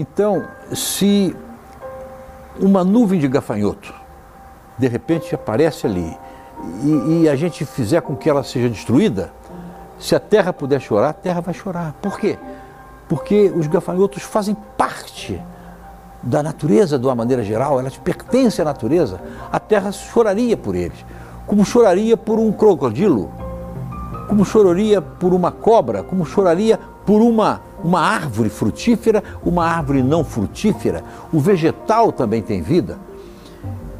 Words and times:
Então, 0.00 0.48
se 0.72 1.36
uma 2.58 2.82
nuvem 2.82 3.20
de 3.20 3.28
gafanhoto 3.28 3.92
de 4.78 4.88
repente 4.88 5.34
aparece 5.34 5.86
ali 5.86 6.16
e, 6.82 7.24
e, 7.24 7.28
a 7.28 7.36
gente 7.36 7.66
fizer 7.66 8.00
com 8.00 8.16
que 8.16 8.28
ela 8.28 8.42
seja 8.42 8.70
destruída, 8.70 9.30
se 9.98 10.14
a 10.14 10.20
terra 10.20 10.54
puder 10.54 10.80
chorar, 10.80 11.10
a 11.10 11.12
terra 11.12 11.42
vai 11.42 11.52
chorar. 11.52 11.94
Por 12.00 12.18
quê? 12.18 12.38
Porque 13.10 13.52
os 13.54 13.66
gafanhotos 13.66 14.22
fazem 14.22 14.56
parte 14.74 15.38
da 16.22 16.42
natureza 16.42 16.98
de 16.98 17.04
uma 17.06 17.14
maneira 17.14 17.42
geral, 17.42 17.78
elas 17.78 17.98
pertencem 17.98 18.62
à 18.62 18.64
natureza. 18.64 19.20
A 19.52 19.60
terra 19.60 19.92
choraria 19.92 20.56
por 20.56 20.74
eles, 20.74 21.04
como 21.46 21.62
choraria 21.62 22.16
por 22.16 22.38
um 22.38 22.50
crocodilo, 22.52 23.30
como 24.28 24.46
choraria 24.46 25.02
por 25.02 25.34
uma 25.34 25.52
cobra, 25.52 26.02
como 26.02 26.24
choraria 26.24 26.78
por 27.04 27.20
uma, 27.20 27.60
uma 27.82 28.00
árvore 28.00 28.48
frutífera, 28.48 29.22
uma 29.44 29.66
árvore 29.66 30.02
não 30.02 30.24
frutífera. 30.24 31.02
O 31.32 31.40
vegetal 31.40 32.12
também 32.12 32.42
tem 32.42 32.62
vida. 32.62 32.98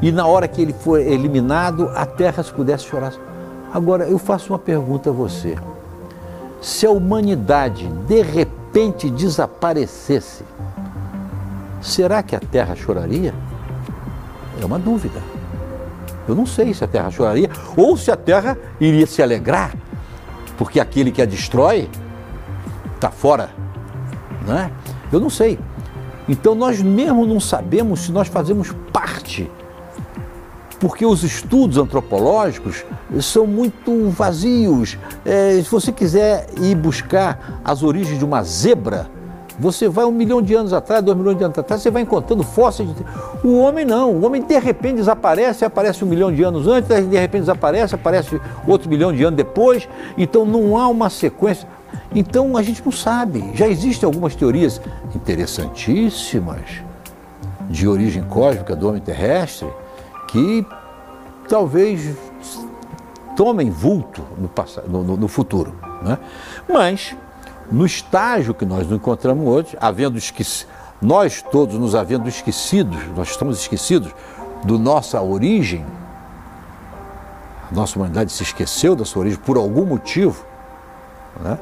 E 0.00 0.12
na 0.12 0.26
hora 0.26 0.46
que 0.46 0.62
ele 0.62 0.72
for 0.72 1.00
eliminado, 1.00 1.90
a 1.94 2.06
terra 2.06 2.42
se 2.42 2.52
pudesse 2.52 2.84
chorar. 2.84 3.12
Agora, 3.72 4.04
eu 4.04 4.18
faço 4.18 4.52
uma 4.52 4.58
pergunta 4.58 5.10
a 5.10 5.12
você. 5.12 5.56
Se 6.60 6.86
a 6.86 6.90
humanidade 6.90 7.88
de 8.06 8.22
repente 8.22 9.10
desaparecesse, 9.10 10.44
será 11.80 12.22
que 12.22 12.34
a 12.34 12.40
terra 12.40 12.74
choraria? 12.74 13.34
É 14.60 14.64
uma 14.64 14.78
dúvida. 14.78 15.20
Eu 16.26 16.34
não 16.34 16.46
sei 16.46 16.74
se 16.74 16.84
a 16.84 16.88
terra 16.88 17.10
choraria 17.10 17.50
ou 17.76 17.96
se 17.96 18.10
a 18.10 18.16
terra 18.16 18.56
iria 18.80 19.06
se 19.06 19.22
alegrar, 19.22 19.74
porque 20.56 20.78
aquele 20.78 21.10
que 21.10 21.22
a 21.22 21.24
destrói 21.24 21.88
está 22.94 23.10
fora, 23.10 23.50
né? 24.48 24.72
Eu 25.12 25.20
não 25.20 25.30
sei. 25.30 25.58
Então 26.28 26.54
nós 26.54 26.82
mesmo 26.82 27.24
não 27.26 27.38
sabemos 27.38 28.00
se 28.00 28.12
nós 28.12 28.28
fazemos 28.28 28.74
parte, 28.92 29.50
porque 30.80 31.04
os 31.06 31.22
estudos 31.22 31.78
antropológicos 31.78 32.84
são 33.20 33.46
muito 33.46 34.10
vazios. 34.10 34.98
É, 35.24 35.60
se 35.62 35.70
você 35.70 35.92
quiser 35.92 36.46
ir 36.60 36.74
buscar 36.74 37.60
as 37.64 37.82
origens 37.82 38.18
de 38.18 38.24
uma 38.24 38.42
zebra, 38.42 39.08
você 39.58 39.88
vai 39.88 40.04
um 40.04 40.12
milhão 40.12 40.40
de 40.40 40.54
anos 40.54 40.72
atrás, 40.72 41.02
dois 41.02 41.16
milhões 41.16 41.36
de 41.36 41.44
anos 41.44 41.58
atrás, 41.58 41.82
você 41.82 41.90
vai 41.90 42.02
encontrando 42.02 42.42
fósseis. 42.42 42.88
De... 42.94 43.04
O 43.42 43.58
homem 43.58 43.84
não, 43.84 44.12
o 44.12 44.24
homem 44.24 44.42
de 44.42 44.58
repente 44.58 44.96
desaparece, 44.96 45.64
aparece 45.64 46.04
um 46.04 46.08
milhão 46.08 46.32
de 46.32 46.42
anos 46.42 46.66
antes, 46.66 46.88
de 46.88 47.18
repente 47.18 47.40
desaparece, 47.40 47.94
aparece 47.94 48.40
outro 48.66 48.88
milhão 48.88 49.12
de 49.12 49.22
anos 49.24 49.36
depois. 49.36 49.88
Então 50.16 50.44
não 50.44 50.76
há 50.76 50.86
uma 50.88 51.10
sequência. 51.10 51.68
Então 52.14 52.56
a 52.56 52.62
gente 52.62 52.82
não 52.84 52.92
sabe. 52.92 53.50
Já 53.54 53.66
existem 53.66 54.06
algumas 54.06 54.34
teorias 54.34 54.80
interessantíssimas 55.14 56.82
de 57.68 57.86
origem 57.86 58.22
cósmica 58.22 58.74
do 58.74 58.88
homem 58.88 59.00
terrestre 59.00 59.68
que 60.28 60.64
talvez 61.48 62.14
tomem 63.36 63.70
vulto 63.70 64.22
no, 64.36 64.48
passado, 64.48 64.88
no, 64.88 65.16
no 65.16 65.28
futuro. 65.28 65.74
Né? 66.02 66.18
Mas, 66.68 67.16
no 67.70 67.84
estágio 67.84 68.54
que 68.54 68.64
nós 68.64 68.86
nos 68.86 68.96
encontramos 68.96 69.46
hoje, 69.46 69.76
havendo 69.80 70.16
esquecido, 70.16 70.70
nós 71.00 71.42
todos 71.42 71.76
nos 71.76 71.94
havendo 71.94 72.28
esquecidos, 72.28 72.98
nós 73.16 73.30
estamos 73.30 73.60
esquecidos 73.60 74.12
do 74.64 74.78
nossa 74.78 75.20
origem, 75.20 75.84
a 77.70 77.74
nossa 77.74 77.98
humanidade 77.98 78.32
se 78.32 78.42
esqueceu 78.42 78.96
da 78.96 79.04
sua 79.04 79.20
origem 79.20 79.38
por 79.38 79.56
algum 79.56 79.84
motivo, 79.84 80.44
né? 81.40 81.58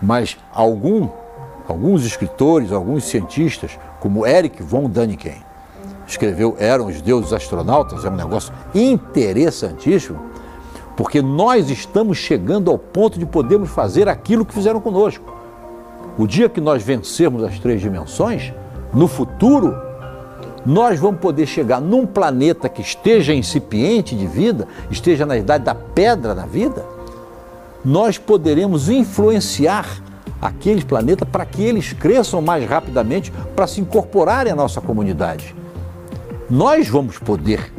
mas 0.00 0.36
algum, 0.52 1.08
alguns 1.66 2.04
escritores, 2.04 2.70
alguns 2.70 3.04
cientistas, 3.04 3.78
como 3.98 4.26
Eric 4.26 4.62
von 4.62 4.88
Däniken, 4.88 5.42
escreveu 6.06 6.54
Eram 6.58 6.86
os 6.86 7.00
Deuses 7.00 7.32
Astronautas, 7.32 8.04
é 8.04 8.08
um 8.08 8.14
negócio 8.14 8.52
interessantíssimo, 8.74 10.20
porque 10.96 11.20
nós 11.20 11.68
estamos 11.70 12.16
chegando 12.16 12.70
ao 12.70 12.78
ponto 12.78 13.18
de 13.18 13.26
podermos 13.26 13.68
fazer 13.70 14.08
aquilo 14.08 14.44
que 14.44 14.54
fizeram 14.54 14.80
conosco. 14.80 15.24
O 16.18 16.26
dia 16.26 16.48
que 16.48 16.60
nós 16.60 16.82
vencermos 16.82 17.44
as 17.44 17.58
três 17.58 17.80
dimensões, 17.80 18.52
no 18.94 19.06
futuro, 19.06 19.76
nós 20.64 20.98
vamos 20.98 21.20
poder 21.20 21.46
chegar 21.46 21.80
num 21.80 22.06
planeta 22.06 22.68
que 22.68 22.80
esteja 22.80 23.34
incipiente 23.34 24.16
de 24.16 24.26
vida, 24.26 24.66
esteja 24.90 25.26
na 25.26 25.36
idade 25.36 25.64
da 25.64 25.74
pedra 25.74 26.34
da 26.34 26.46
vida, 26.46 26.84
nós 27.84 28.16
poderemos 28.16 28.88
influenciar 28.88 30.02
aqueles 30.40 30.82
planetas 30.82 31.28
para 31.28 31.44
que 31.44 31.62
eles 31.62 31.92
cresçam 31.92 32.40
mais 32.40 32.68
rapidamente 32.68 33.32
para 33.54 33.66
se 33.66 33.80
incorporarem 33.80 34.52
à 34.52 34.56
nossa 34.56 34.80
comunidade. 34.80 35.54
Nós 36.48 36.88
vamos 36.88 37.18
poder 37.18 37.72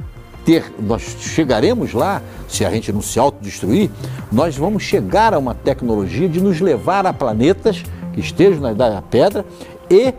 ter, 0.47 0.73
nós 0.79 1.01
chegaremos 1.19 1.91
lá, 1.91 2.21
se 2.47 2.63
a 2.63 2.71
gente 2.71 2.93
não 2.93 3.01
se 3.01 3.19
autodestruir, 3.19 3.89
nós 4.31 4.55
vamos 4.55 4.81
chegar 4.81 5.33
a 5.33 5.37
uma 5.37 5.53
tecnologia 5.53 6.29
de 6.29 6.39
nos 6.39 6.61
levar 6.61 7.05
a 7.05 7.11
planetas 7.11 7.83
que 8.13 8.21
estejam 8.21 8.61
na 8.61 8.71
Idade 8.71 8.95
da 8.95 9.01
Pedra 9.01 9.45
e, 9.89 10.13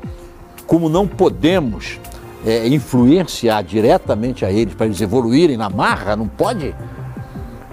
como 0.67 0.91
não 0.91 1.09
podemos 1.09 1.99
é, 2.45 2.69
influenciar 2.69 3.63
diretamente 3.63 4.45
a 4.45 4.53
eles 4.53 4.75
para 4.75 4.85
eles 4.85 5.01
evoluírem 5.01 5.57
na 5.57 5.71
marra, 5.71 6.15
não 6.15 6.29
pode, 6.29 6.75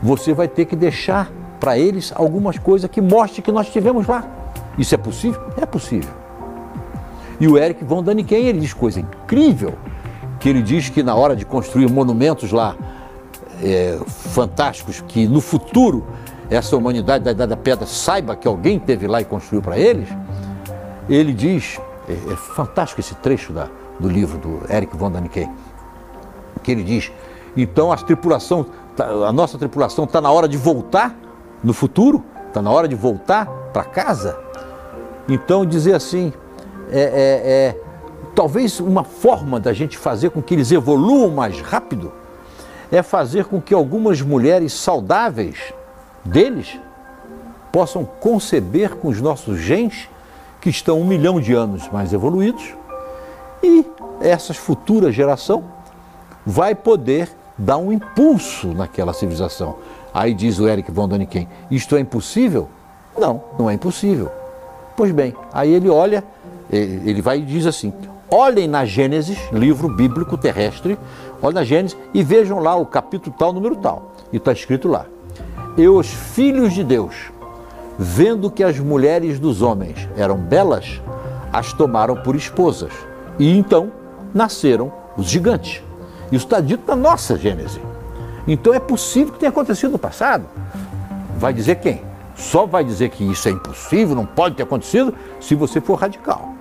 você 0.01 0.33
vai 0.33 0.47
ter 0.47 0.63
que 0.63 0.77
deixar 0.77 1.29
para 1.59 1.77
eles 1.77 2.13
algumas 2.16 2.57
coisas 2.57 2.89
que 2.89 3.01
mostrem 3.01 3.43
que 3.43 3.51
nós 3.51 3.67
estivemos 3.67 4.07
lá. 4.07 4.25
Isso 4.77 4.95
é 4.95 4.97
possível? 4.97 5.41
É 5.61 5.66
possível. 5.66 6.11
E 7.37 7.49
o 7.49 7.57
Eric 7.57 7.83
von 7.83 8.01
Daniken, 8.01 8.45
ele 8.45 8.61
diz 8.61 8.73
coisa 8.73 9.01
incrível, 9.01 9.73
que 10.45 10.50
ele 10.50 10.61
diz 10.61 10.89
que 10.89 11.01
na 11.01 11.16
hora 11.16 11.35
de 11.35 11.44
construir 11.44 11.89
monumentos 11.89 12.51
lá 12.51 12.75
é, 13.63 14.00
fantásticos, 14.06 15.03
que 15.07 15.28
no 15.28 15.41
futuro 15.41 16.06
essa 16.51 16.78
humanidade 16.78 17.23
da 17.23 17.31
Idade 17.31 17.50
da 17.50 17.57
Pedra 17.57 17.88
saiba 17.88 18.35
que 18.35 18.47
alguém 18.47 18.78
teve 18.78 19.07
lá 19.07 19.19
e 19.19 19.25
construiu 19.25 19.59
para 19.59 19.75
eles, 19.75 20.07
ele 21.09 21.34
diz, 21.34 21.81
é, 22.07 22.13
é, 22.13 22.35
fantástico 22.35 23.01
esse 23.01 23.16
trecho 23.16 23.51
da, 23.53 23.69
do 24.00 24.07
livro 24.07 24.38
do 24.38 24.61
Eric 24.72 24.95
von 24.95 25.09
Daniken, 25.09 25.51
que 26.61 26.72
ele 26.72 26.84
diz, 26.84 27.11
então 27.57 27.91
a 27.91 27.97
tripulação, 27.97 28.67
tá, 28.95 29.07
a 29.07 29.31
nossa 29.31 29.57
tripulação 29.57 30.05
está 30.05 30.22
na 30.22 30.31
hora 30.31 30.47
de 30.47 30.57
voltar 30.57 31.17
no 31.63 31.73
futuro, 31.73 32.23
está 32.50 32.61
na 32.61 32.69
hora 32.69 32.88
de 32.88 32.94
voltar 32.94 33.47
para 33.73 33.84
casa. 33.84 34.37
Então, 35.28 35.66
dizer 35.66 35.96
assim, 35.96 36.31
é, 36.91 36.99
é, 36.99 37.02
é, 37.02 37.84
talvez 38.35 38.82
uma 38.82 39.05
forma 39.05 39.59
da 39.59 39.72
gente 39.72 39.97
fazer 39.97 40.29
com 40.29 40.41
que 40.41 40.53
eles 40.53 40.72
evoluam 40.72 41.32
mais 41.32 41.61
rápido 41.61 42.11
é 42.91 43.02
fazer 43.02 43.46
com 43.46 43.61
que 43.61 43.73
algumas 43.73 44.22
mulheres 44.22 44.73
saudáveis 44.73 45.73
deles 46.23 46.78
possam 47.72 48.05
conceber 48.05 48.96
com 48.96 49.08
os 49.08 49.22
nossos 49.22 49.59
genes 49.59 50.09
que 50.59 50.70
estão 50.70 50.99
um 50.99 51.05
milhão 51.05 51.40
de 51.40 51.53
anos 51.53 51.90
mais 51.90 52.11
evoluídos 52.11 52.73
e 53.64 53.85
essas 54.22 54.58
futuras 54.58 55.16
geração 55.16 55.64
vai 56.46 56.76
poder 56.76 57.29
dar 57.58 57.78
um 57.78 57.91
impulso 57.91 58.67
naquela 58.67 59.14
civilização. 59.14 59.78
Aí 60.14 60.34
diz 60.34 60.59
o 60.59 60.67
Eric 60.67 60.91
von 60.91 61.08
Daniken, 61.08 61.47
isto 61.72 61.96
é 61.96 61.99
impossível? 61.99 62.70
Não, 63.17 63.41
não 63.58 63.70
é 63.70 63.73
impossível. 63.73 64.31
Pois 64.96 65.11
bem, 65.11 65.34
aí 65.52 65.73
ele 65.73 65.90
olha, 65.90 66.23
ele 66.72 67.22
vai 67.22 67.40
e 67.40 67.41
diz 67.41 67.66
assim, 67.66 67.93
olhem 68.29 68.67
na 68.67 68.85
Gênesis, 68.85 69.37
livro 69.51 69.87
bíblico 69.87 70.37
terrestre, 70.37 70.97
olhem 71.41 71.55
na 71.55 71.63
Gênesis 71.63 71.97
e 72.13 72.23
vejam 72.23 72.59
lá 72.59 72.75
o 72.75 72.85
capítulo 72.85 73.35
tal, 73.37 73.53
número 73.53 73.75
tal. 73.75 74.13
E 74.31 74.37
está 74.37 74.51
escrito 74.51 74.87
lá, 74.87 75.05
e 75.77 75.87
os 75.87 76.07
filhos 76.07 76.73
de 76.73 76.83
Deus, 76.83 77.16
vendo 77.97 78.49
que 78.49 78.63
as 78.63 78.79
mulheres 78.79 79.39
dos 79.39 79.61
homens 79.61 80.07
eram 80.17 80.37
belas, 80.37 81.01
as 81.51 81.73
tomaram 81.73 82.16
por 82.16 82.35
esposas. 82.35 82.91
E 83.37 83.57
então 83.57 83.91
nasceram 84.33 84.91
os 85.17 85.28
gigantes. 85.28 85.81
Isso 86.31 86.45
está 86.45 86.59
dito 86.59 86.83
na 86.87 86.95
nossa 86.95 87.37
Gênese. 87.37 87.81
Então 88.47 88.73
é 88.73 88.79
possível 88.79 89.33
que 89.33 89.39
tenha 89.39 89.49
acontecido 89.49 89.91
no 89.91 89.99
passado. 89.99 90.45
Vai 91.37 91.53
dizer 91.53 91.75
quem? 91.75 92.01
Só 92.35 92.66
vai 92.66 92.83
dizer 92.83 93.09
que 93.09 93.23
isso 93.23 93.47
é 93.47 93.51
impossível, 93.51 94.16
não 94.16 94.25
pode 94.25 94.55
ter 94.55 94.63
acontecido, 94.63 95.13
se 95.39 95.55
você 95.55 95.79
for 95.79 95.95
radical. 95.95 96.54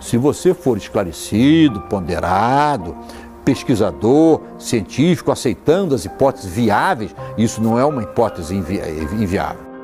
Se 0.00 0.16
você 0.16 0.54
for 0.54 0.76
esclarecido, 0.76 1.80
ponderado, 1.82 2.96
pesquisador, 3.44 4.40
científico, 4.58 5.30
aceitando 5.30 5.94
as 5.94 6.04
hipóteses 6.04 6.50
viáveis, 6.50 7.14
isso 7.38 7.62
não 7.62 7.78
é 7.78 7.84
uma 7.84 8.02
hipótese 8.02 8.54
invi 8.54 8.80
inviável. 9.12 9.75